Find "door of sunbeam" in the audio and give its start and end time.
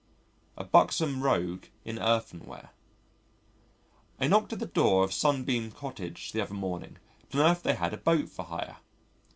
4.65-5.69